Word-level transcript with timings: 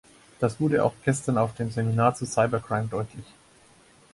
Das 0.39 0.59
wurde 0.59 0.83
auch 0.83 0.95
gestern 1.05 1.37
auf 1.37 1.53
dem 1.53 1.69
Seminar 1.69 2.15
zu 2.15 2.25
Cyber 2.25 2.59
Crime 2.59 2.87
deutlich. 2.87 3.25